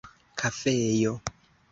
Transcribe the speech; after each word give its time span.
kafejo 0.39 1.11